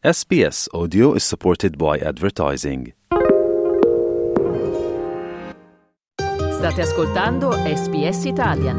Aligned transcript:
SBS 0.00 0.68
Audio 0.72 1.14
is 1.14 1.24
supported 1.24 1.76
by 1.76 1.98
advertising. 1.98 2.92
State 6.52 6.82
ascoltando 6.82 7.50
SBS 7.50 8.24
Italian. 8.26 8.78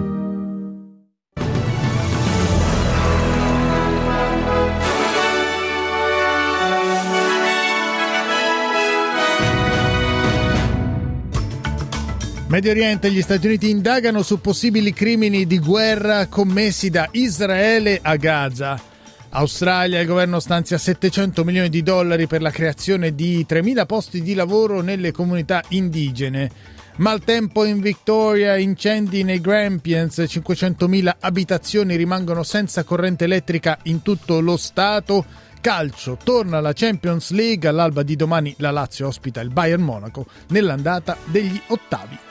Medio 12.48 12.72
Oriente, 12.72 13.12
gli 13.12 13.22
Stati 13.22 13.48
Uniti 13.48 13.70
indagano 13.70 14.22
su 14.24 14.40
possibili 14.40 14.94
crimini 14.94 15.46
di 15.46 15.60
guerra 15.60 16.28
commessi 16.28 16.90
da 16.90 17.10
Israele 17.12 18.00
a 18.02 18.16
Gaza. 18.16 18.89
Australia, 19.32 20.00
il 20.00 20.08
governo 20.08 20.40
stanzia 20.40 20.78
700 20.78 21.44
milioni 21.44 21.70
di 21.70 21.84
dollari 21.84 22.26
per 22.26 22.42
la 22.42 22.50
creazione 22.50 23.14
di 23.14 23.46
3.000 23.48 23.86
posti 23.86 24.22
di 24.24 24.34
lavoro 24.34 24.82
nelle 24.82 25.12
comunità 25.12 25.64
indigene. 25.70 26.50
Maltempo 26.98 27.64
in 27.64 27.80
Victoria, 27.80 28.58
incendi 28.58 29.24
nei 29.24 29.40
Grampians, 29.40 30.18
500.000 30.18 31.16
abitazioni 31.20 31.96
rimangono 31.96 32.44
senza 32.44 32.84
corrente 32.84 33.26
elettrica 33.26 33.78
in 33.84 34.02
tutto 34.02 34.40
lo 34.42 34.58
Stato. 34.58 35.24
Calcio, 35.62 36.18
torna 36.22 36.60
la 36.60 36.74
Champions 36.74 37.32
League, 37.32 37.70
all'alba 37.70 38.02
di 38.04 38.16
domani 38.16 38.54
la 38.58 38.72
Lazio 38.72 39.08
ospita 39.08 39.42
il 39.42 39.50
Bayern 39.50 39.84
Monaco 39.84 40.26
nell'andata 40.48 41.16
degli 41.26 41.60
ottavi. 41.68 42.29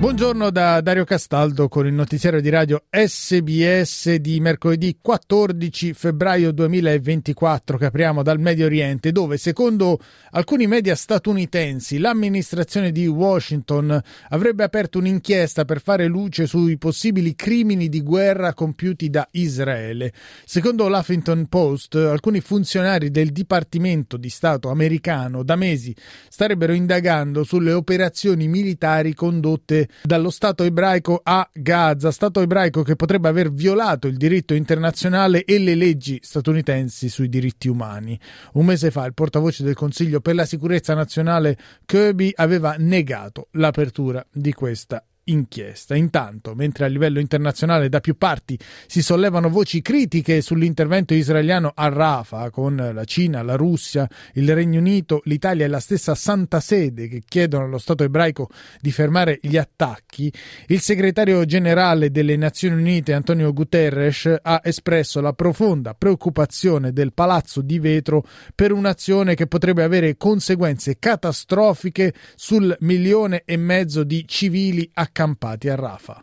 Buongiorno 0.00 0.50
da 0.50 0.80
Dario 0.80 1.02
Castaldo 1.02 1.66
con 1.66 1.84
il 1.84 1.92
notiziario 1.92 2.40
di 2.40 2.50
radio 2.50 2.84
SBS 2.88 4.14
di 4.14 4.38
mercoledì 4.38 4.96
14 5.02 5.92
febbraio 5.92 6.52
2024 6.52 7.76
che 7.76 7.86
apriamo 7.86 8.22
dal 8.22 8.38
Medio 8.38 8.66
Oriente 8.66 9.10
dove 9.10 9.38
secondo 9.38 9.98
alcuni 10.30 10.68
media 10.68 10.94
statunitensi 10.94 11.98
l'amministrazione 11.98 12.92
di 12.92 13.08
Washington 13.08 14.00
avrebbe 14.28 14.62
aperto 14.62 14.98
un'inchiesta 14.98 15.64
per 15.64 15.80
fare 15.82 16.06
luce 16.06 16.46
sui 16.46 16.78
possibili 16.78 17.34
crimini 17.34 17.88
di 17.88 18.00
guerra 18.00 18.54
compiuti 18.54 19.10
da 19.10 19.26
Israele. 19.32 20.12
Secondo 20.44 20.88
l'Huffington 20.88 21.48
Post 21.48 21.96
alcuni 21.96 22.40
funzionari 22.40 23.10
del 23.10 23.32
Dipartimento 23.32 24.16
di 24.16 24.28
Stato 24.28 24.70
americano 24.70 25.42
da 25.42 25.56
mesi 25.56 25.92
starebbero 26.28 26.72
indagando 26.72 27.42
sulle 27.42 27.72
operazioni 27.72 28.46
militari 28.46 29.12
condotte 29.12 29.86
dallo 30.02 30.30
Stato 30.30 30.64
ebraico 30.64 31.20
a 31.22 31.48
Gaza, 31.52 32.10
Stato 32.10 32.40
ebraico 32.40 32.82
che 32.82 32.96
potrebbe 32.96 33.28
aver 33.28 33.52
violato 33.52 34.06
il 34.06 34.16
diritto 34.16 34.54
internazionale 34.54 35.44
e 35.44 35.58
le 35.58 35.74
leggi 35.74 36.18
statunitensi 36.22 37.08
sui 37.08 37.28
diritti 37.28 37.68
umani. 37.68 38.18
Un 38.54 38.66
mese 38.66 38.90
fa 38.90 39.04
il 39.04 39.14
portavoce 39.14 39.62
del 39.62 39.74
Consiglio 39.74 40.20
per 40.20 40.34
la 40.34 40.44
sicurezza 40.44 40.94
nazionale 40.94 41.56
Kirby 41.84 42.32
aveva 42.34 42.76
negato 42.78 43.48
l'apertura 43.52 44.24
di 44.30 44.52
questa 44.52 45.02
inchiesta. 45.30 45.94
Intanto, 45.94 46.54
mentre 46.54 46.84
a 46.84 46.88
livello 46.88 47.20
internazionale 47.20 47.88
da 47.88 48.00
più 48.00 48.16
parti 48.16 48.58
si 48.86 49.02
sollevano 49.02 49.48
voci 49.48 49.80
critiche 49.80 50.40
sull'intervento 50.40 51.14
israeliano 51.14 51.72
a 51.74 51.88
Rafah, 51.88 52.50
con 52.50 52.76
la 52.76 53.04
Cina, 53.04 53.42
la 53.42 53.56
Russia, 53.56 54.08
il 54.34 54.52
Regno 54.54 54.78
Unito, 54.78 55.20
l'Italia 55.24 55.64
e 55.64 55.68
la 55.68 55.80
stessa 55.80 56.14
Santa 56.14 56.60
Sede 56.60 57.08
che 57.08 57.22
chiedono 57.26 57.64
allo 57.64 57.78
Stato 57.78 58.04
ebraico 58.04 58.48
di 58.80 58.90
fermare 58.90 59.38
gli 59.42 59.56
attacchi, 59.56 60.32
il 60.66 60.80
segretario 60.80 61.44
generale 61.44 62.10
delle 62.10 62.36
Nazioni 62.36 62.80
Unite 62.80 63.12
Antonio 63.12 63.52
Guterres 63.52 64.34
ha 64.40 64.60
espresso 64.64 65.20
la 65.20 65.32
profonda 65.32 65.94
preoccupazione 65.94 66.92
del 66.92 67.12
Palazzo 67.12 67.60
di 67.60 67.78
Vetro 67.78 68.24
per 68.54 68.72
un'azione 68.72 69.34
che 69.34 69.46
potrebbe 69.46 69.82
avere 69.82 70.16
conseguenze 70.16 70.98
catastrofiche 70.98 72.14
sul 72.34 72.76
milione 72.80 73.42
e 73.44 73.56
mezzo 73.56 74.04
di 74.04 74.24
civili 74.26 74.88
a 74.94 75.08
a 75.18 75.76
Rafah. 75.76 76.22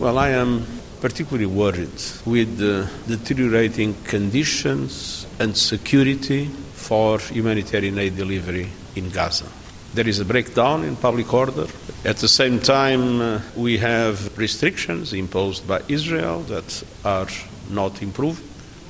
Well, 0.00 0.18
I 0.18 0.30
am 0.30 0.66
particularly 1.00 1.46
worried 1.46 2.02
with 2.26 2.58
the 2.58 2.90
deteriorating 3.06 3.94
conditions 4.04 5.26
and 5.38 5.56
security 5.56 6.46
for 6.74 7.18
humanitarian 7.20 7.98
aid 7.98 8.16
delivery 8.16 8.68
in 8.96 9.10
Gaza. 9.10 9.46
There 9.94 10.08
is 10.08 10.18
a 10.18 10.24
breakdown 10.24 10.82
in 10.82 10.96
public 10.96 11.32
order. 11.32 11.66
At 12.04 12.16
the 12.16 12.26
same 12.26 12.58
time, 12.58 13.20
uh, 13.20 13.40
we 13.54 13.78
have 13.78 14.36
restrictions 14.36 15.12
imposed 15.12 15.68
by 15.68 15.82
Israel 15.86 16.40
that 16.48 16.82
are 17.04 17.28
not 17.70 18.02
improved 18.02 18.42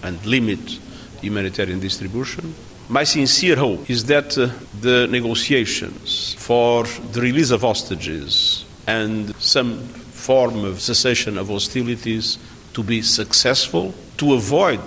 and 0.02 0.24
limit 0.24 0.80
humanitarian 1.20 1.80
distribution. 1.80 2.54
My 2.88 3.04
sincere 3.04 3.56
hope 3.56 3.90
is 3.90 4.06
that 4.06 4.38
uh, 4.38 4.48
the 4.80 5.06
negotiations 5.08 6.34
for 6.38 6.84
the 7.12 7.20
release 7.20 7.50
of 7.50 7.60
hostages 7.60 8.63
and 8.86 9.34
some 9.36 9.78
form 9.78 10.64
of 10.64 10.80
cessation 10.80 11.38
of 11.38 11.48
hostilities 11.48 12.38
to 12.72 12.82
be 12.82 13.02
successful, 13.02 13.94
to 14.16 14.34
avoid 14.34 14.80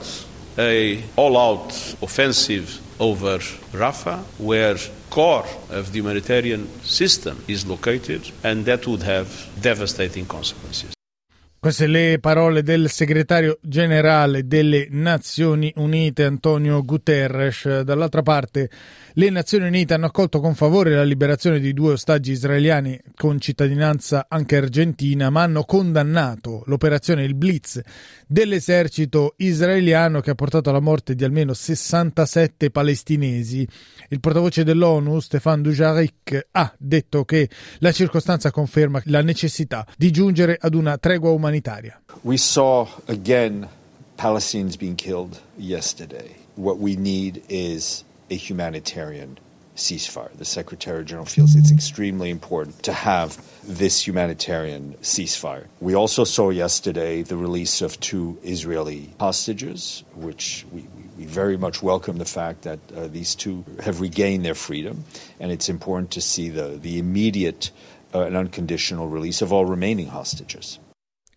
a 0.57 1.03
all-out 1.15 1.95
offensive 2.01 2.81
over 2.99 3.37
Rafah, 3.71 4.23
where 4.39 4.77
core 5.09 5.45
of 5.69 5.91
the 5.91 5.99
humanitarian 5.99 6.67
system 6.83 7.43
is 7.47 7.65
located, 7.65 8.31
and 8.43 8.65
that 8.65 8.87
would 8.87 9.03
have 9.03 9.47
devastating 9.61 10.25
consequences. 10.25 10.96
Queste 11.67 11.87
le 11.87 12.19
parole 12.21 12.63
del 12.63 12.89
segretario 12.89 13.57
generale 13.61 14.47
delle 14.47 14.87
Nazioni 14.89 15.69
Unite 15.75 16.23
Antonio 16.23 16.81
Guterres. 16.81 17.81
Dall'altra 17.81 18.21
parte, 18.21 18.69
le 19.11 19.29
Nazioni 19.29 19.67
Unite 19.67 19.93
hanno 19.93 20.05
accolto 20.05 20.39
con 20.39 20.55
favore 20.55 20.95
la 20.95 21.03
liberazione 21.03 21.59
di 21.59 21.73
due 21.73 21.91
ostaggi 21.93 22.31
israeliani 22.31 22.97
con 23.15 23.37
cittadinanza 23.41 24.27
anche 24.29 24.55
argentina, 24.55 25.29
ma 25.29 25.41
hanno 25.41 25.63
condannato 25.63 26.63
l'operazione 26.67 27.25
Il 27.25 27.35
Blitz 27.35 27.81
dell'esercito 28.25 29.33
israeliano 29.37 30.21
che 30.21 30.31
ha 30.31 30.35
portato 30.35 30.69
alla 30.69 30.79
morte 30.79 31.15
di 31.15 31.25
almeno 31.25 31.53
67 31.53 32.69
palestinesi. 32.69 33.67
Il 34.07 34.21
portavoce 34.21 34.63
dell'ONU, 34.63 35.19
Stefan 35.19 35.61
Dujarric, 35.61 36.47
ha 36.51 36.73
detto 36.77 37.25
che 37.25 37.49
la 37.79 37.91
circostanza 37.91 38.51
conferma 38.51 39.01
la 39.05 39.21
necessità 39.21 39.85
di 39.97 40.11
giungere 40.11 40.57
ad 40.57 40.73
una 40.73 40.97
tregua 40.97 41.31
umanitaria. 41.31 41.55
We 42.23 42.37
saw 42.37 42.87
again 43.07 43.69
Palestinians 44.17 44.77
being 44.77 44.95
killed 44.95 45.39
yesterday. 45.57 46.35
What 46.55 46.79
we 46.79 46.95
need 46.95 47.43
is 47.49 48.03
a 48.29 48.35
humanitarian 48.35 49.39
ceasefire. 49.77 50.35
The 50.35 50.45
Secretary 50.45 51.05
General 51.05 51.25
feels 51.25 51.55
it's 51.55 51.71
extremely 51.71 52.29
important 52.29 52.81
to 52.83 52.93
have 52.93 53.39
this 53.63 54.05
humanitarian 54.05 54.95
ceasefire. 55.01 55.67
We 55.79 55.93
also 55.93 56.23
saw 56.23 56.49
yesterday 56.49 57.21
the 57.21 57.37
release 57.37 57.81
of 57.81 57.99
two 57.99 58.39
Israeli 58.43 59.13
hostages, 59.19 60.03
which 60.15 60.65
we, 60.71 60.85
we 61.17 61.25
very 61.25 61.57
much 61.57 61.83
welcome 61.83 62.17
the 62.17 62.25
fact 62.25 62.63
that 62.63 62.79
uh, 62.95 63.07
these 63.07 63.35
two 63.35 63.63
have 63.83 64.01
regained 64.01 64.43
their 64.43 64.55
freedom, 64.55 65.05
and 65.39 65.51
it's 65.51 65.69
important 65.69 66.11
to 66.11 66.21
see 66.21 66.49
the, 66.49 66.79
the 66.81 66.97
immediate 66.97 67.69
uh, 68.15 68.21
and 68.21 68.35
unconditional 68.35 69.07
release 69.07 69.43
of 69.43 69.53
all 69.53 69.65
remaining 69.65 70.07
hostages. 70.07 70.79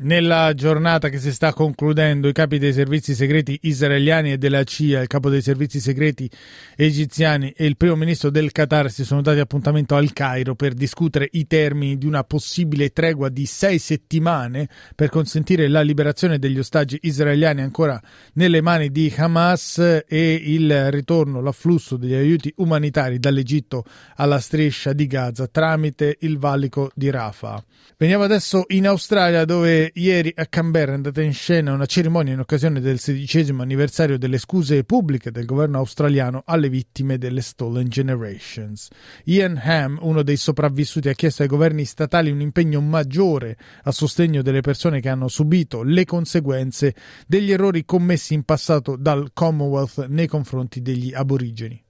Nella 0.03 0.55
giornata 0.55 1.11
che 1.11 1.19
si 1.19 1.31
sta 1.31 1.53
concludendo, 1.53 2.27
i 2.27 2.33
capi 2.33 2.59
dei 2.59 2.73
servizi 2.73 3.15
segreti 3.15 3.59
israeliani 3.65 4.33
e 4.33 4.39
della 4.39 4.65
CIA, 4.65 5.03
il 5.03 5.07
capo 5.07 5.29
dei 5.29 5.43
servizi 5.43 5.79
segreti 5.79 6.31
egiziani 6.75 7.53
e 7.55 7.67
il 7.67 7.77
primo 7.77 7.97
ministro 7.97 8.31
del 8.31 8.51
Qatar 8.51 8.91
si 8.91 9.05
sono 9.05 9.21
dati 9.21 9.41
appuntamento 9.41 9.97
al 9.97 10.15
Cairo 10.15 10.55
per 10.55 10.73
discutere 10.73 11.29
i 11.33 11.47
termini 11.47 11.99
di 11.99 12.07
una 12.07 12.25
possibile 12.25 12.95
tregua 12.95 13.29
di 13.29 13.45
sei 13.45 13.79
settimane 13.79 14.71
per 14.95 15.11
consentire 15.11 15.69
la 15.69 15.83
liberazione 15.83 16.39
degli 16.39 16.59
ostaggi 16.59 16.99
israeliani 17.03 17.61
ancora 17.61 18.01
nelle 18.35 18.63
mani 18.63 18.91
di 18.91 19.13
Hamas 19.15 20.03
e 20.09 20.33
il 20.43 20.91
ritorno, 20.91 21.43
l'afflusso 21.43 21.99
degli 21.99 22.15
aiuti 22.15 22.51
umanitari 22.57 23.19
dall'Egitto 23.19 23.85
alla 24.17 24.41
striscia 24.41 24.95
di 24.95 25.07
Gaza 25.07 25.47
tramite 25.47 26.17
il 26.21 26.39
valico 26.39 26.91
di 26.95 27.11
Rafah. 27.11 27.63
Veniamo 27.99 28.25
adesso 28.25 28.65
in 28.69 28.87
Australia 28.87 29.45
dove 29.45 29.90
ieri 29.95 30.33
a 30.37 30.47
Canberra 30.47 30.93
è 30.93 30.95
andata 30.95 31.23
in 31.23 31.33
scena 31.33 31.73
una 31.73 31.87
cerimonia 31.87 32.33
in 32.33 32.41
occasione 32.41 32.81
del 32.81 32.99
sedicesimo 32.99 33.63
anniversario 33.63 34.19
delle 34.19 34.39
scuse 34.39 34.85
pubbliche 34.85 35.31
del 35.31 35.45
governo 35.45 35.79
australiano 35.79 36.43
alle 36.47 36.69
vittime 36.69 37.19
delle 37.19 37.41
Stolen 37.41 37.89
Generations. 37.89 38.89
Ian 39.25 39.61
Ham, 39.63 39.99
uno 40.03 40.23
dei 40.23 40.37
sopravvissuti, 40.37 41.09
ha 41.09 41.15
chiesto 41.15 41.43
ai 41.43 41.49
governi 41.49 41.85
statali 41.85 42.31
un 42.31 42.41
impegno 42.41 42.81
maggiore 42.81 43.57
a 43.83 43.93
sostegno 43.93 44.43
delle 44.43 44.61
persone 44.61 45.01
che 45.01 45.09
hanno 45.09 45.29
subito 45.29 45.83
le 45.83 46.05
conseguenze 46.05 46.95
degli 47.27 47.53
errori 47.53 47.85
commessi 47.85 48.35
in 48.35 48.45
passato 48.45 48.97
dal 48.97 49.31
Commonwealth 49.33 50.07
nei 50.09 50.27
confronti 50.27 50.83
degli 50.83 51.13
aborigeni. 51.13 51.83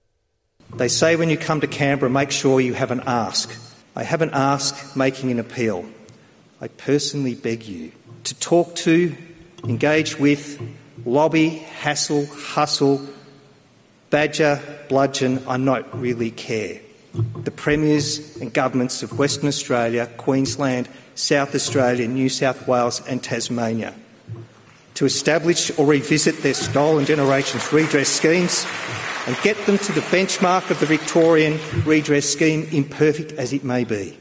They 0.77 0.89
say 0.89 1.15
when 1.17 1.29
you 1.29 1.39
come 1.39 1.61
to 1.61 1.67
Canberra, 1.67 2.11
make 2.11 2.31
sure 2.31 2.63
you 2.63 2.75
have 2.77 2.93
an 2.93 3.03
ask. 3.05 3.51
I 3.97 4.05
have 4.05 4.23
an 4.23 4.31
ask 4.33 4.95
making 4.95 5.31
an 5.31 5.39
appeal. 5.39 5.85
I 6.61 6.69
personally 6.69 7.35
beg 7.35 7.65
you 7.65 7.93
to 8.25 8.35
talk 8.35 8.75
to, 8.77 9.17
engage 9.65 10.19
with, 10.19 10.61
lobby, 11.05 11.49
hassle, 11.49 12.27
hustle, 12.27 13.01
badger, 14.11 14.61
bludgeon, 14.89 15.43
I 15.49 15.57
not 15.57 15.99
really 15.99 16.31
care. 16.31 16.81
The 17.43 17.51
premiers 17.51 18.37
and 18.37 18.53
governments 18.53 19.03
of 19.03 19.19
Western 19.19 19.49
Australia, 19.49 20.07
Queensland, 20.17 20.89
South 21.15 21.55
Australia, 21.55 22.07
New 22.07 22.29
South 22.29 22.69
Wales, 22.69 23.03
and 23.07 23.23
Tasmania 23.23 23.95
to 25.01 25.07
establish 25.07 25.71
or 25.79 25.87
revisit 25.87 26.43
their 26.43 26.53
stolen 26.53 27.07
generations 27.07 27.73
redress 27.73 28.11
schemes 28.11 28.67
and 29.27 29.35
get 29.43 29.57
them 29.65 29.79
to 29.79 29.93
the 29.93 30.03
benchmark 30.03 30.71
of 30.71 30.79
the 30.79 30.85
Victorian 30.85 31.59
redress 31.87 32.29
scheme, 32.29 32.69
imperfect 32.71 33.33
as 33.33 33.55
it 33.55 33.65
may 33.65 33.83
be. 33.83 34.19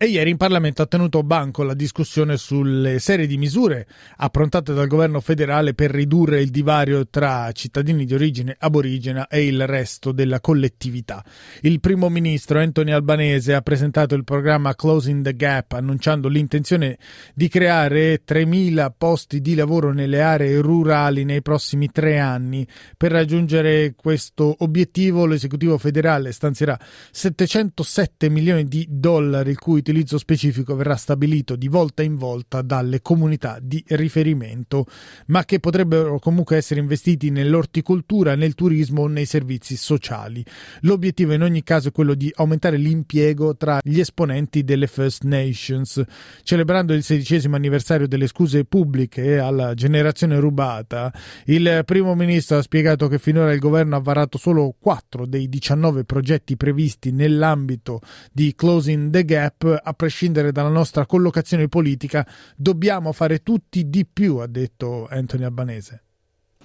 E 0.00 0.06
ieri 0.06 0.30
in 0.30 0.36
Parlamento 0.36 0.80
ha 0.80 0.86
tenuto 0.86 1.24
banco 1.24 1.64
la 1.64 1.74
discussione 1.74 2.36
sulle 2.36 3.00
serie 3.00 3.26
di 3.26 3.36
misure 3.36 3.88
approntate 4.18 4.72
dal 4.72 4.86
governo 4.86 5.18
federale 5.18 5.74
per 5.74 5.90
ridurre 5.90 6.40
il 6.40 6.50
divario 6.50 7.08
tra 7.08 7.50
cittadini 7.50 8.04
di 8.04 8.14
origine 8.14 8.54
aborigena 8.60 9.26
e 9.26 9.44
il 9.44 9.66
resto 9.66 10.12
della 10.12 10.38
collettività. 10.38 11.24
Il 11.62 11.80
primo 11.80 12.08
ministro 12.10 12.60
Anthony 12.60 12.92
Albanese 12.92 13.54
ha 13.54 13.60
presentato 13.60 14.14
il 14.14 14.22
programma 14.22 14.76
Closing 14.76 15.24
the 15.24 15.34
Gap 15.34 15.72
annunciando 15.72 16.28
l'intenzione 16.28 16.96
di 17.34 17.48
creare 17.48 18.22
3.000 18.24 18.92
posti 18.96 19.40
di 19.40 19.56
lavoro 19.56 19.92
nelle 19.92 20.22
aree 20.22 20.60
rurali 20.60 21.24
nei 21.24 21.42
prossimi 21.42 21.90
tre 21.90 22.20
anni. 22.20 22.64
Per 22.96 23.10
raggiungere 23.10 23.94
questo 23.96 24.54
obiettivo 24.60 25.26
l'esecutivo 25.26 25.76
federale 25.76 26.30
stanzierà 26.30 26.78
707 27.10 28.28
milioni 28.30 28.62
di 28.62 28.86
dollari, 28.88 29.50
il 29.50 29.58
cui 29.58 29.86
utilizzo 29.88 30.18
specifico 30.18 30.76
verrà 30.76 30.96
stabilito 30.96 31.56
di 31.56 31.68
volta 31.68 32.02
in 32.02 32.16
volta 32.16 32.60
dalle 32.60 33.00
comunità 33.00 33.58
di 33.60 33.82
riferimento, 33.88 34.84
ma 35.28 35.46
che 35.46 35.60
potrebbero 35.60 36.18
comunque 36.18 36.56
essere 36.56 36.80
investiti 36.80 37.30
nell'orticoltura, 37.30 38.34
nel 38.34 38.54
turismo 38.54 39.02
o 39.02 39.06
nei 39.06 39.24
servizi 39.24 39.76
sociali. 39.76 40.44
L'obiettivo 40.80 41.32
in 41.32 41.42
ogni 41.42 41.62
caso 41.62 41.88
è 41.88 41.92
quello 41.92 42.12
di 42.14 42.30
aumentare 42.34 42.76
l'impiego 42.76 43.56
tra 43.56 43.80
gli 43.82 43.98
esponenti 43.98 44.62
delle 44.62 44.86
First 44.86 45.24
Nations. 45.24 46.02
Celebrando 46.42 46.92
il 46.92 47.02
sedicesimo 47.02 47.56
anniversario 47.56 48.06
delle 48.06 48.26
scuse 48.26 48.66
pubbliche 48.66 49.38
alla 49.38 49.72
generazione 49.72 50.38
rubata, 50.38 51.10
il 51.46 51.82
primo 51.86 52.14
ministro 52.14 52.58
ha 52.58 52.62
spiegato 52.62 53.08
che 53.08 53.18
finora 53.18 53.52
il 53.52 53.58
governo 53.58 53.96
ha 53.96 54.00
varato 54.00 54.36
solo 54.36 54.74
4 54.78 55.24
dei 55.24 55.48
19 55.48 56.04
progetti 56.04 56.58
previsti 56.58 57.10
nell'ambito 57.10 58.00
di 58.32 58.54
Closing 58.54 59.10
the 59.10 59.24
Gap 59.24 59.77
a 59.82 59.92
prescindere 59.92 60.52
dalla 60.52 60.68
nostra 60.68 61.06
collocazione 61.06 61.68
politica, 61.68 62.26
dobbiamo 62.56 63.12
fare 63.12 63.42
tutti 63.42 63.88
di 63.88 64.06
più, 64.06 64.36
ha 64.36 64.46
detto 64.46 65.06
Anthony 65.10 65.44
Albanese. 65.44 66.02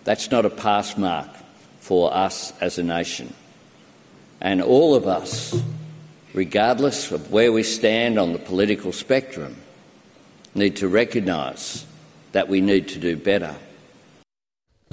That's 0.04 0.28
not 0.30 0.46
a 0.46 0.50
pass 0.50 0.96
mark 0.96 1.30
for 1.80 2.12
us 2.14 2.54
as 2.60 2.78
a 2.78 2.84
nation. 2.84 3.34
And 4.40 4.62
all 4.62 4.96
of 4.96 5.06
us, 5.06 5.56
regardless 6.34 7.12
of 7.12 7.32
where 7.32 7.52
we 7.52 7.64
stand 7.64 8.18
on 8.18 8.34
the 8.34 8.40
political 8.40 8.92
spectrum, 8.92 9.56
need 10.54 10.76
to 10.78 10.88
recognise 10.88 11.86
that 12.32 12.50
we 12.50 12.60
need 12.62 12.88
to 12.90 13.00
do 13.00 13.16
better. 13.16 13.56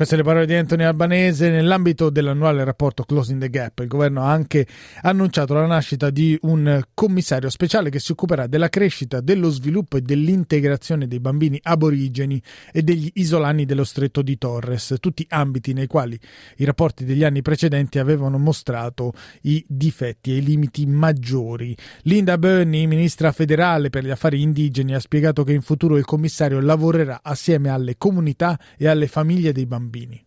Queste 0.01 0.17
le 0.17 0.23
parole 0.23 0.47
di 0.47 0.55
Anthony 0.55 0.85
Albanese. 0.85 1.51
Nell'ambito 1.51 2.09
dell'annuale 2.09 2.65
rapporto 2.65 3.05
Closing 3.05 3.39
the 3.39 3.51
Gap, 3.51 3.81
il 3.81 3.87
governo 3.87 4.23
ha 4.23 4.31
anche 4.31 4.67
annunciato 5.03 5.53
la 5.53 5.67
nascita 5.67 6.09
di 6.09 6.39
un 6.45 6.81
commissario 6.95 7.51
speciale 7.51 7.91
che 7.91 7.99
si 7.99 8.13
occuperà 8.13 8.47
della 8.47 8.71
crescita, 8.71 9.21
dello 9.21 9.51
sviluppo 9.51 9.99
e 9.99 10.01
dell'integrazione 10.01 11.07
dei 11.07 11.21
bambini 11.21 11.61
aborigeni 11.63 12.43
e 12.73 12.81
degli 12.81 13.11
isolani 13.17 13.67
dello 13.67 13.85
stretto 13.85 14.23
di 14.23 14.39
Torres, 14.39 14.95
tutti 15.01 15.27
ambiti 15.29 15.75
nei 15.75 15.87
quali 15.87 16.19
i 16.57 16.65
rapporti 16.65 17.05
degli 17.05 17.23
anni 17.23 17.43
precedenti 17.43 17.99
avevano 17.99 18.39
mostrato 18.39 19.13
i 19.43 19.63
difetti 19.69 20.33
e 20.33 20.37
i 20.37 20.43
limiti 20.43 20.87
maggiori. 20.87 21.77
Linda 22.05 22.39
Burney, 22.39 22.87
ministra 22.87 23.33
federale 23.33 23.91
per 23.91 24.07
gli 24.07 24.11
affari 24.11 24.41
indigeni, 24.41 24.95
ha 24.95 24.99
spiegato 24.99 25.45
che 25.45 25.53
in 25.53 25.61
futuro 25.61 25.99
il 25.99 26.07
commissario 26.07 26.59
lavorerà 26.59 27.21
assieme 27.23 27.69
alle 27.69 27.99
comunità 27.99 28.59
e 28.79 28.89
alle 28.89 29.07
famiglie 29.07 29.53
dei 29.53 29.67
bambini 29.67 29.89
bambini. 29.91 30.25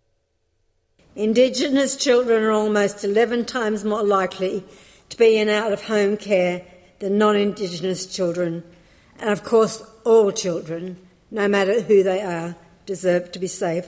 Indigenous 1.15 1.95
children 1.95 2.43
are 2.43 2.51
almost 2.51 3.03
11 3.03 3.45
times 3.45 3.83
more 3.83 4.03
likely 4.03 4.63
to 5.09 5.17
be 5.17 5.37
in 5.37 5.47
out 5.47 5.71
of 5.71 5.83
home 5.83 6.17
care 6.17 6.65
than 6.99 7.17
non 7.17 7.35
Indigenous 7.35 8.05
children. 8.05 8.63
And 9.19 9.29
of 9.29 9.43
course, 9.43 9.83
all 10.05 10.31
children, 10.31 10.97
no 11.29 11.47
matter 11.47 11.81
who 11.81 12.03
they 12.03 12.21
are, 12.21 12.55
deserve 12.85 13.31
to 13.31 13.39
be 13.39 13.47
safe 13.47 13.87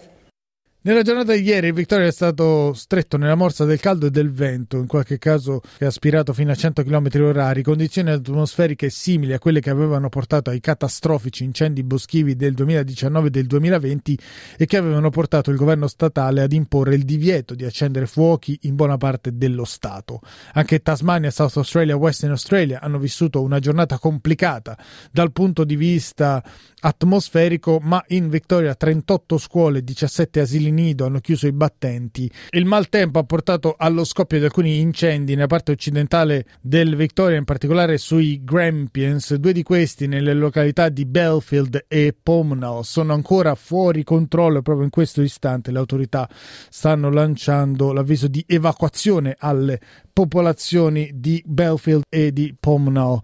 Nella 0.86 1.02
giornata 1.02 1.34
di 1.34 1.42
ieri 1.42 1.70
il 1.70 1.74
Victoria 1.74 2.06
è 2.06 2.12
stato 2.12 2.72
stretto 2.76 3.18
nella 3.18 3.34
morsa 3.34 3.66
del 3.66 3.80
caldo 3.80 4.06
e 4.06 4.12
del 4.12 4.32
vento, 4.32 4.78
in 4.78 4.86
qualche 4.86 5.18
caso 5.18 5.60
che 5.80 5.86
ha 5.86 5.88
aspirato 5.88 6.32
fino 6.32 6.52
a 6.52 6.56
100 6.56 6.84
km 6.84 7.08
h 7.08 7.62
condizioni 7.64 8.12
atmosferiche 8.12 8.92
simili 8.92 9.34
a 9.34 9.40
quelle 9.40 9.62
che 9.62 9.72
avevano 9.72 10.10
portato 10.10 10.52
ai 10.52 10.60
catastrofici 10.60 11.44
incendi 11.44 11.82
boschivi 11.82 12.36
del 12.36 12.54
2019 12.54 13.26
e 13.26 13.30
del 13.32 13.48
2020 13.48 14.20
e 14.58 14.66
che 14.68 14.78
avevano 14.78 15.10
portato 15.10 15.50
il 15.50 15.58
governo 15.58 15.88
statale 15.88 16.44
ad 16.44 16.52
imporre 16.52 16.94
il 16.94 17.04
divieto 17.04 17.56
di 17.56 17.66
accendere 17.66 18.06
fuochi 18.06 18.56
in 18.62 18.76
buona 18.76 18.98
parte 18.98 19.36
dello 19.36 19.66
Stato. 19.66 20.22
Anche 20.54 20.84
Tasmania, 20.84 21.32
South 21.32 21.58
Australia 21.58 21.96
e 21.96 21.98
Western 21.98 22.34
Australia 22.34 22.80
hanno 22.80 23.00
vissuto 23.00 23.42
una 23.42 23.58
giornata 23.58 23.98
complicata 23.98 24.78
dal 25.12 25.32
punto 25.32 25.64
di 25.64 25.76
vista 25.76 26.44
atmosferico, 26.80 27.80
ma 27.82 28.04
in 28.10 28.30
Victoria 28.30 28.76
38 28.76 29.40
scuole 29.40 29.80
e 29.80 29.84
17 29.84 30.42
asili 30.42 30.74
nido 30.76 31.06
hanno 31.06 31.20
chiuso 31.20 31.48
i 31.48 31.52
battenti. 31.52 32.30
Il 32.52 32.66
maltempo 32.66 33.18
ha 33.18 33.24
portato 33.24 33.74
allo 33.78 34.04
scoppio 34.04 34.38
di 34.38 34.46
alcuni 34.46 34.80
incendi 34.80 35.34
nella 35.34 35.48
parte 35.48 35.72
occidentale 35.72 36.46
del 36.62 36.96
Victoria, 36.96 37.38
in 37.38 37.46
particolare 37.46 37.98
sui 37.98 38.44
Grampians. 38.44 39.34
Due 39.36 39.54
di 39.54 39.64
questi 39.64 40.08
nelle 40.08 40.34
località 40.34 40.90
di 40.90 41.06
Belfield 41.06 41.86
e 41.88 42.16
Pomnal 42.22 42.86
sono 42.86 43.14
ancora 43.14 43.56
fuori 43.56 44.04
controllo 44.04 44.62
proprio 44.62 44.86
in 44.86 44.92
questo 44.92 45.22
istante 45.22 45.72
le 45.72 45.80
autorità 45.80 46.30
stanno 46.70 47.10
lanciando 47.10 47.94
l'avviso 47.94 48.28
di 48.28 48.44
evacuazione 48.48 49.36
alle 49.40 49.80
popolazioni 50.16 51.12
di 51.14 51.44
Belfield 51.46 52.04
e 52.08 52.32
di 52.32 52.56
Pomnal. 52.58 53.20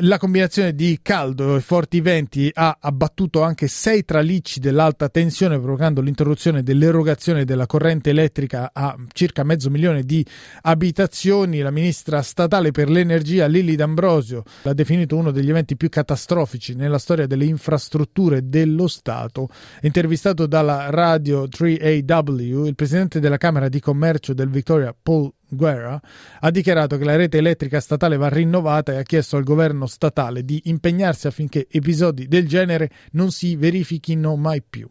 La 0.00 0.18
combinazione 0.18 0.74
di 0.74 0.98
caldo 1.00 1.56
e 1.56 1.60
forti 1.60 2.02
venti 2.02 2.50
ha 2.52 2.76
abbattuto 2.78 3.40
anche 3.40 3.66
sei 3.66 4.04
tralicci 4.04 4.60
dell'alta 4.60 5.08
tensione, 5.08 5.58
provocando 5.58 6.02
l'interruzione 6.02 6.62
dell'erogazione 6.62 7.46
della 7.46 7.64
corrente 7.64 8.10
elettrica 8.10 8.72
a 8.74 8.94
circa 9.14 9.42
mezzo 9.42 9.70
milione 9.70 10.02
di 10.02 10.22
abitazioni. 10.60 11.60
La 11.60 11.70
ministra 11.70 12.20
statale 12.20 12.72
per 12.72 12.90
l'energia 12.90 13.46
Lilly 13.46 13.74
D'Ambrosio 13.74 14.42
l'ha 14.64 14.74
definito 14.74 15.16
uno 15.16 15.30
degli 15.30 15.48
eventi 15.48 15.78
più 15.78 15.88
catastrofici 15.88 16.74
nella 16.74 16.98
storia 16.98 17.26
delle 17.26 17.46
infrastrutture 17.46 18.50
dello 18.50 18.86
Stato. 18.86 19.48
Intervistato 19.80 20.44
dalla 20.44 20.90
radio 20.90 21.44
3AW, 21.44 22.66
il 22.66 22.74
presidente 22.74 23.18
della 23.18 23.38
Camera 23.38 23.70
di 23.70 23.80
Commercio 23.80 24.34
del 24.34 24.50
Victoria, 24.50 24.94
Paul 24.94 25.32
Guerra, 25.54 26.00
ha 26.40 26.50
dichiarato 26.50 26.96
che 26.96 27.04
la 27.04 27.16
rete 27.16 27.38
elettrica 27.38 27.80
statale 27.80 28.16
va 28.16 28.28
rinnovata 28.28 28.92
e 28.92 28.96
ha 28.96 29.02
chiesto 29.02 29.36
al 29.36 29.44
governo 29.44 29.86
statale 29.86 30.44
di 30.44 30.62
impegnarsi 30.64 31.26
affinché 31.26 31.66
episodi 31.70 32.26
del 32.28 32.46
genere 32.46 32.90
non 33.12 33.30
si 33.30 33.56
verifichino 33.56 34.36
mai 34.36 34.62
più. 34.68 34.88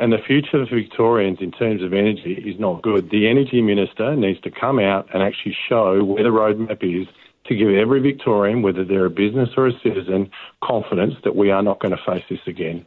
And 0.00 0.12
the 0.12 0.22
future 0.22 0.62
of 0.62 0.68
Victorians 0.70 1.40
in 1.40 1.50
terms 1.50 1.82
of 1.82 1.92
energy 1.92 2.34
is 2.46 2.56
not 2.58 2.82
good. 2.82 3.10
The 3.10 3.28
energy 3.28 3.60
minister 3.60 4.14
needs 4.14 4.40
to 4.42 4.50
come 4.50 4.78
out 4.78 5.06
and 5.12 5.22
actually 5.22 5.56
show 5.68 6.04
where 6.04 6.22
the 6.22 6.30
roadmap 6.30 6.84
is 6.84 7.08
to 7.46 7.56
give 7.56 7.70
every 7.70 8.00
Victorian, 8.00 8.62
whether 8.62 8.84
they're 8.84 9.06
a 9.06 9.10
business 9.10 9.48
or 9.56 9.66
a 9.66 9.72
citizen, 9.82 10.30
confidence 10.62 11.14
that 11.24 11.34
we 11.34 11.50
are 11.50 11.62
not 11.62 11.80
going 11.80 11.96
to 11.96 12.02
face 12.04 12.22
this 12.30 12.46
again. 12.46 12.86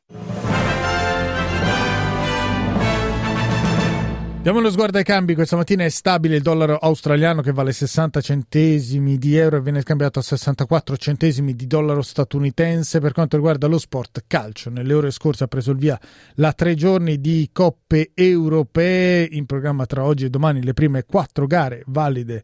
Diamo 4.42 4.58
uno 4.58 4.72
sguardo 4.72 4.98
ai 4.98 5.04
cambi, 5.04 5.36
questa 5.36 5.56
mattina 5.56 5.84
è 5.84 5.90
stabile 5.90 6.38
il 6.38 6.42
dollaro 6.42 6.76
australiano 6.78 7.44
che 7.44 7.52
vale 7.52 7.72
60 7.72 8.22
centesimi 8.22 9.20
di 9.20 9.36
euro 9.36 9.58
e 9.58 9.62
viene 9.62 9.82
scambiato 9.82 10.18
a 10.18 10.24
64 10.24 10.98
centesimi 10.98 11.56
di 11.56 11.68
dollaro 11.68 12.02
statunitense. 12.02 13.00
Per 13.00 13.12
quanto 13.12 13.36
riguarda 13.36 13.68
lo 13.68 13.78
sport 13.78 14.24
calcio, 14.26 14.72
nelle 14.72 14.96
ore 14.96 15.12
scorse 15.12 15.44
ha 15.44 15.48
preso 15.48 15.70
il 15.70 15.78
via 15.78 16.00
la 16.38 16.54
tre 16.54 16.74
giorni 16.74 17.22
di 17.22 17.52
coppe 17.54 18.14
europee, 18.16 19.28
in 19.30 19.46
programma 19.46 19.86
tra 19.86 20.04
oggi 20.04 20.26
e 20.26 20.32
domani 20.32 20.64
le 20.64 20.74
prime 20.74 21.04
quattro 21.04 21.46
gare 21.46 21.84
valide 21.86 22.44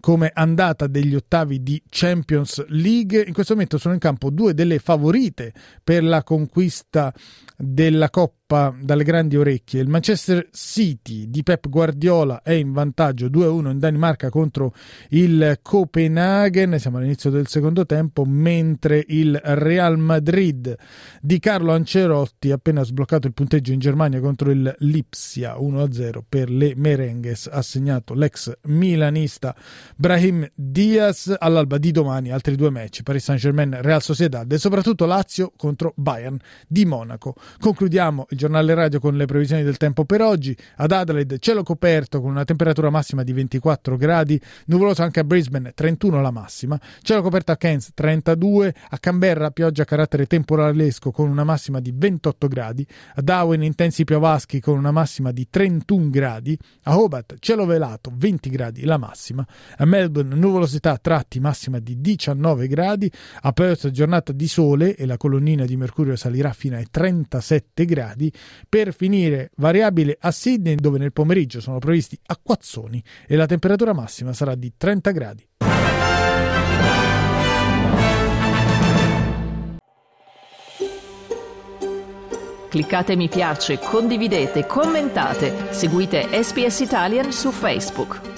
come 0.00 0.30
andata 0.32 0.86
degli 0.86 1.14
ottavi 1.14 1.62
di 1.62 1.82
Champions 1.88 2.62
League. 2.68 3.22
In 3.26 3.32
questo 3.32 3.54
momento 3.54 3.78
sono 3.78 3.94
in 3.94 4.00
campo 4.00 4.28
due 4.28 4.52
delle 4.52 4.78
favorite 4.78 5.54
per 5.82 6.04
la 6.04 6.22
conquista 6.22 7.10
della 7.56 8.10
Coppa 8.10 8.37
scappa 8.48 8.74
dalle 8.80 9.04
grandi 9.04 9.36
orecchie. 9.36 9.82
Il 9.82 9.88
Manchester 9.88 10.48
City 10.52 11.28
di 11.28 11.42
Pep 11.42 11.68
Guardiola 11.68 12.40
è 12.42 12.52
in 12.52 12.72
vantaggio 12.72 13.26
2-1 13.26 13.70
in 13.70 13.78
Danimarca 13.78 14.30
contro 14.30 14.72
il 15.10 15.58
Copenaghen, 15.60 16.78
siamo 16.78 16.96
all'inizio 16.96 17.28
del 17.28 17.46
secondo 17.46 17.84
tempo, 17.84 18.24
mentre 18.24 19.04
il 19.08 19.38
Real 19.42 19.98
Madrid 19.98 20.74
di 21.20 21.38
Carlo 21.38 21.72
Ancelotti 21.72 22.50
ha 22.50 22.54
appena 22.54 22.82
sbloccato 22.82 23.26
il 23.26 23.34
punteggio 23.34 23.72
in 23.72 23.78
Germania 23.78 24.20
contro 24.20 24.50
il 24.50 24.74
Lipsia 24.78 25.56
1-0 25.56 26.20
per 26.26 26.48
le 26.48 26.72
Merengues, 26.74 27.48
ha 27.52 27.60
segnato 27.60 28.14
l'ex 28.14 28.50
milanista 28.62 29.54
Brahim 29.94 30.48
Diaz 30.54 31.34
all'alba 31.38 31.76
di 31.76 31.90
domani 31.90 32.30
altri 32.30 32.56
due 32.56 32.70
match, 32.70 33.02
Paris 33.02 33.24
Saint-Germain, 33.24 33.76
Real 33.82 34.00
Sociedad 34.00 34.50
e 34.50 34.58
soprattutto 34.58 35.04
Lazio 35.04 35.52
contro 35.54 35.92
Bayern 35.96 36.38
di 36.66 36.86
Monaco. 36.86 37.34
Concludiamo 37.58 38.26
il 38.30 38.37
giornale 38.38 38.72
radio 38.72 39.00
con 39.00 39.16
le 39.16 39.26
previsioni 39.26 39.64
del 39.64 39.76
tempo 39.76 40.04
per 40.04 40.22
oggi. 40.22 40.56
Ad 40.76 40.92
Adelaide 40.92 41.38
cielo 41.40 41.64
coperto 41.64 42.20
con 42.20 42.30
una 42.30 42.44
temperatura 42.44 42.88
massima 42.88 43.24
di 43.24 43.32
24 43.32 43.96
gradi, 43.96 44.40
nuvoloso 44.66 45.02
anche 45.02 45.20
a 45.20 45.24
Brisbane 45.24 45.72
31 45.74 46.22
la 46.22 46.30
massima, 46.30 46.80
cielo 47.02 47.20
coperto 47.20 47.52
a 47.52 47.56
Cairns 47.56 47.90
32, 47.92 48.74
a 48.90 48.98
Canberra 48.98 49.50
pioggia 49.50 49.82
a 49.82 49.84
carattere 49.84 50.26
temporalesco 50.26 51.10
con 51.10 51.28
una 51.28 51.44
massima 51.44 51.80
di 51.80 51.92
28 51.94 52.46
gradi, 52.46 52.86
a 53.16 53.20
Darwin 53.20 53.62
intensi 53.62 54.04
piovaschi 54.04 54.60
con 54.60 54.78
una 54.78 54.92
massima 54.92 55.32
di 55.32 55.48
31 55.50 56.08
gradi, 56.08 56.56
a 56.84 56.98
Hobart 56.98 57.36
cielo 57.40 57.66
velato 57.66 58.12
20 58.14 58.48
gradi 58.48 58.84
la 58.84 58.98
massima, 58.98 59.44
a 59.76 59.84
Melbourne 59.84 60.36
nuvolosità 60.36 60.92
a 60.92 60.98
tratti 60.98 61.40
massima 61.40 61.80
di 61.80 62.00
19 62.00 62.68
gradi, 62.68 63.10
a 63.42 63.52
Perth 63.52 63.90
giornata 63.90 64.32
di 64.32 64.46
sole 64.46 64.94
e 64.94 65.06
la 65.06 65.16
colonnina 65.16 65.64
di 65.64 65.76
mercurio 65.76 66.14
salirà 66.14 66.52
fino 66.52 66.76
ai 66.76 66.86
37 66.88 67.84
gradi, 67.84 68.27
per 68.68 68.92
finire 68.94 69.50
variabile 69.56 70.16
a 70.20 70.30
Sydney 70.30 70.76
dove 70.76 70.98
nel 70.98 71.12
pomeriggio 71.12 71.60
sono 71.60 71.78
previsti 71.78 72.18
acquazzoni 72.26 73.02
e 73.26 73.36
la 73.36 73.46
temperatura 73.46 73.92
massima 73.92 74.32
sarà 74.32 74.54
di 74.54 74.72
30 74.76 75.10
gradi. 75.10 75.46
Cliccate 82.68 83.16
mi 83.16 83.28
piace, 83.28 83.78
condividete, 83.78 84.66
commentate, 84.66 85.72
seguite 85.72 86.28
SPS 86.42 86.80
Italian 86.80 87.32
su 87.32 87.50
Facebook. 87.50 88.37